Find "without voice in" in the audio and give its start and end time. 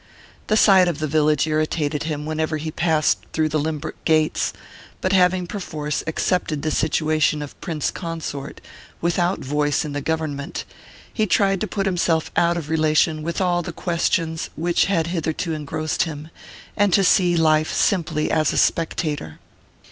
8.99-9.91